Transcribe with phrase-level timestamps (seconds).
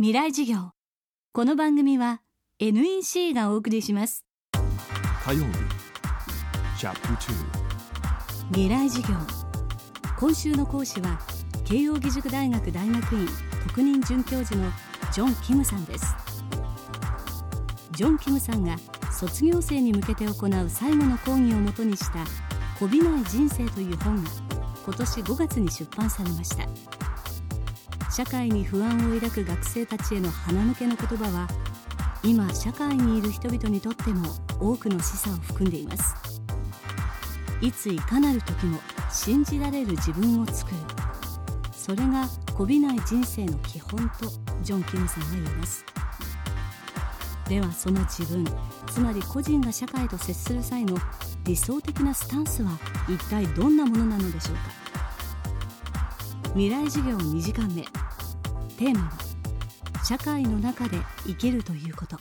[0.00, 0.70] 未来授業。
[1.32, 2.20] この番組は
[2.60, 4.24] NEC がお送りします。
[5.24, 5.48] 火曜日。
[8.52, 9.16] 未来授業。
[10.20, 11.18] 今週の講師は
[11.64, 13.26] 慶應義塾大学大学院
[13.66, 14.70] 特任准教授の
[15.12, 16.14] ジョン・キムさんです。
[17.90, 18.76] ジョン・キムさんが
[19.10, 22.24] 卒業生に向けて行う最後の講義をもとにした
[22.78, 24.30] 「こびない人生」という本が
[24.84, 26.97] 今年5月に出版されました
[28.18, 31.46] 社会に不安を抱く学生たちへの鼻向けの言葉は
[32.24, 34.26] 今社会にいる人々にとっても
[34.58, 36.16] 多くの示唆を含んでいます。
[37.60, 38.80] いついかなる時も
[39.12, 40.76] 信じられる自分を作る。
[41.70, 44.26] それがこびない人生の基本と
[44.62, 45.84] ジョン・キムさんは言います。
[47.48, 48.44] ではその自分
[48.88, 50.98] つまり個人が社会と接する際の
[51.44, 52.72] 理想的なスタンスは
[53.08, 54.88] 一体どんなものなのでしょうか。
[56.54, 57.84] 未来授業2時間目。
[58.78, 59.10] テーマは
[60.04, 62.16] 社会の中で生きるということ。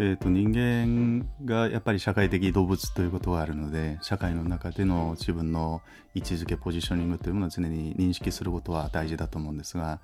[0.00, 5.80] えー、と人間がやっぱり社会的動物ということがあるので社会の中での自分の
[6.14, 9.98] 位置づけポジショニングというものを常に認識することは大事だと思うんですが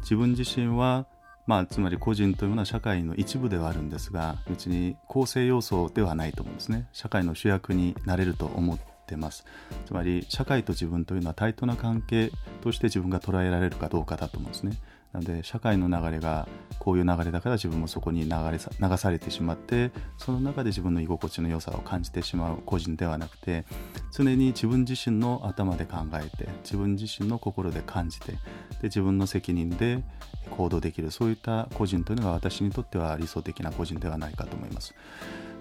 [0.00, 1.06] 自分自身は、
[1.46, 6.88] まあ、つまり個人というものは社会の一部ではあるんですが別に構成要素ではないと思うんですね。
[6.92, 9.44] 社会の主役になれると思ってます
[9.86, 14.78] つまり社会と自分というのは対等な関係として自分が捉えられるかどうかだと思うんですね
[15.12, 16.46] なので社会の流れが
[16.78, 23.64] こういう流れだから自分もそこに流れさ流されてしまってその中で自分の居心地の良さを感じてしまう個人ではなくて
[24.12, 28.38] 常に自分自身の頭で考えて自分自身の心で感じてで
[28.84, 30.02] 自分の責任で
[30.50, 34.94] 行動できるそういった個人というのが私にとっては理想的な個人ではないかと思います。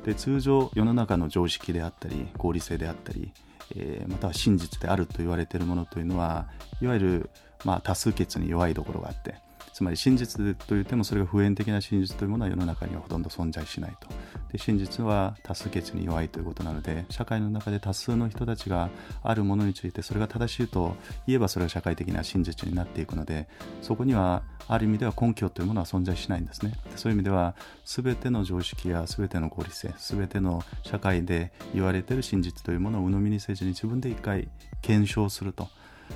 [0.08, 3.34] で通常世の中の常識であったり合理性であったり、
[3.76, 6.48] えー、または真実であると言われているものというのは
[6.82, 7.30] いわゆる、
[7.66, 9.36] まあ、多数決に弱いところがあって
[9.78, 14.08] つまり真実といってもそれが普遍的な真実というものは世の中にはほとんど存在しないと。
[14.52, 18.90] で真実は多数決に弱いということなので社会の中で多数の人たちが
[19.22, 20.96] あるものについてそれが正しいと
[21.28, 23.48] 言えばそれが社会的な真実になっていくので
[23.84, 26.74] そこにはある意味では根拠というものは存在しないんですね。
[26.96, 27.54] そういう意味では
[27.86, 34.48] 全ての常識や全ての合理性全ての社会で言われている真実というものを鵜呑みにせずに自分で一回
[34.82, 35.70] 検証すると。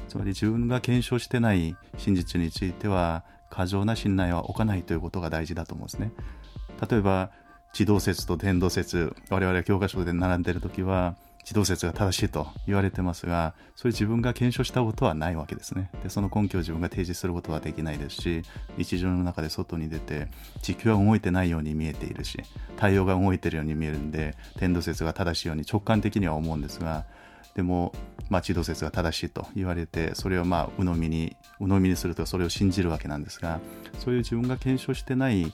[0.08, 6.12] つまり自分が検証してない真実については過剰な信頼は置かないということが大事だと思うんですね。
[6.90, 7.30] 例えば、
[7.74, 15.90] 地動説と天動説、我々教科書で並んでいるときは、地動説が正しいと言われてますが、それ自分が検証したことはないわけですね。
[16.04, 18.44] で、その根拠を自分が提示することはできないですし、
[18.78, 20.28] 日常の中で外に出て、
[20.62, 22.38] 地球は動いてないように見えているし、
[22.76, 27.06] 太陽が動いているように見えるんで、天動説が正しいように直感的には思うんですが、
[27.56, 27.94] でも、
[28.30, 33.60] まあ、地動説が正しいと言われてそれをまあ鵜呑みに鵜呑みにするとそれを信じるわけなんですが
[34.00, 35.52] そういう自分が検証してない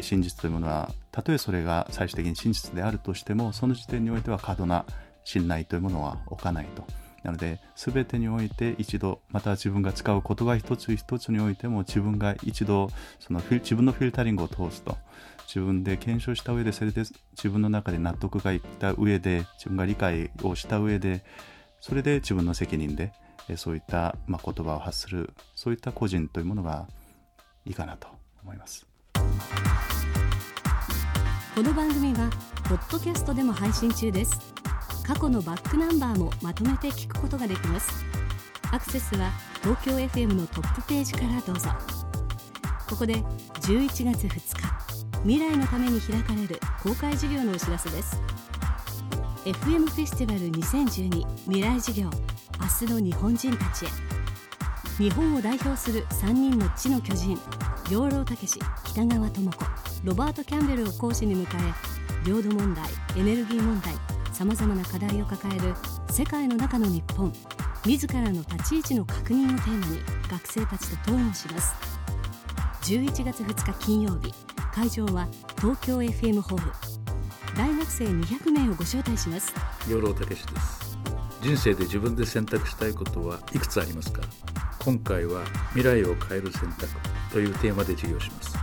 [0.00, 4.84] 真実というものはたとえそれが最終的に真実であるとしてもその時点においては過度な
[5.24, 7.05] 信頼というものは置かないと。
[7.26, 12.88] なので全てにおいて一度また自分が使う言葉一つ一つにおいても自分が一度
[13.18, 14.96] その自分のフィルタリングを通すと。
[15.48, 17.02] 自分で検証した上でそれで
[17.36, 21.24] 自分の中で納得がいった上で自分が理解をした上で
[21.80, 23.12] それで自分の責任で
[23.56, 26.88] そういった、まあ、言葉を発するそういった個人というものが
[27.64, 28.08] いいかなと
[28.42, 28.86] 思います。
[31.54, 32.28] この番組は
[32.68, 34.55] ポッドキャストでも配信中です。
[35.06, 38.04] 過去のバックナンバーもまとめて聞くことができます。
[38.72, 39.30] アクセスは
[39.62, 41.70] 東京 FM のトップページからどうぞ。
[42.88, 43.14] ここで
[43.60, 44.40] 11月2日
[45.22, 48.20] 未来のために開かれる公開授業のお知らせです。
[49.44, 52.10] FM フェスティバル2012未来事業
[52.60, 53.88] 明日の日本人たちへ。
[54.98, 57.38] 日本を代表する3人の地の巨人
[57.90, 59.64] 養老孟司北川智子
[60.02, 61.46] ロバート・キャンベルを講師に迎
[62.24, 62.84] え領土問題
[63.16, 63.94] エネルギー問題
[64.36, 65.72] さまざまな課題を抱える
[66.10, 67.32] 世界の中の日本。
[67.86, 69.98] 自らの立ち位置の確認をテーマに
[70.30, 71.74] 学生たちと討論します。
[72.82, 74.34] 11月2日金曜日
[74.74, 75.26] 会場は
[75.58, 76.70] 東京 FM ホール。
[77.56, 79.54] 大学生200名をご招待します。
[79.90, 80.98] 養老孟司です。
[81.40, 84.20] 人生で自分で選択したいことはいくつありますか？
[84.80, 86.86] 今回は未来を変える選択
[87.32, 88.58] というテーマで授業します。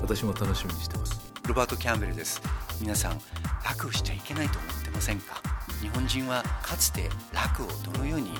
[0.00, 1.20] 私も楽しみにしてます。
[1.48, 2.40] ロバート・キャンベルです。
[2.80, 3.20] 皆さん
[3.68, 5.42] 楽しちゃいけないと思ってませんか？
[5.80, 8.30] 日本人はかつて楽をどのように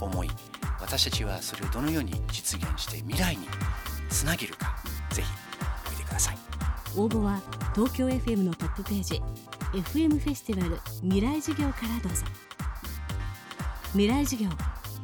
[0.00, 0.30] 思い
[0.80, 3.48] 私たちはそれをどのように実現して未来に
[4.10, 4.76] つなげるか
[5.10, 5.28] ぜひ
[5.90, 6.38] おいでください。
[6.96, 7.40] 応募は
[7.74, 9.22] 東京 FM のトップページ
[9.72, 12.24] FM フェスティバル未来授業からどうぞ。
[13.92, 14.48] 未来授業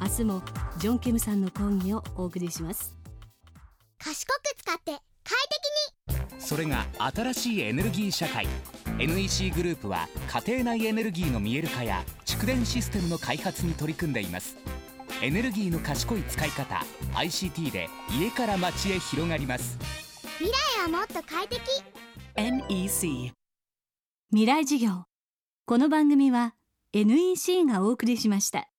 [0.01, 0.43] 明日も
[0.79, 2.95] ジョン・ケムさんの講義をお送りします。
[3.99, 5.37] かしく使って快
[6.39, 8.47] 適それが新しいエネルギー社会
[9.01, 10.09] NEC グループは
[10.45, 14.59] 家庭内エネルギーの見える化や蓄電システムの開発に取り組んでいます。
[15.23, 17.89] エネルギーの賢い使い方 ICT で
[18.21, 19.79] 家から街へ広がります。
[20.37, 21.63] 未来はもっと快適。
[22.37, 23.33] NEC
[24.33, 25.05] 未来授業。
[25.65, 26.55] この番組は
[26.93, 28.70] NEC がお送りしました